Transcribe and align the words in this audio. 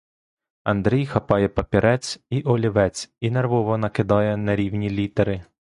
Андрій 0.63 1.05
хапає 1.05 1.47
папірець 1.47 2.19
і 2.29 2.41
олівець 2.41 3.11
і 3.21 3.31
нервово 3.31 3.77
накидає 3.77 4.37
нерівні 4.37 4.89
літери. 4.89 5.43